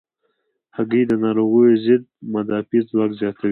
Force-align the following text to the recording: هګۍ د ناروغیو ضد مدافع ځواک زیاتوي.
هګۍ 0.75 1.03
د 1.07 1.11
ناروغیو 1.23 1.81
ضد 1.85 2.03
مدافع 2.33 2.79
ځواک 2.89 3.11
زیاتوي. 3.19 3.49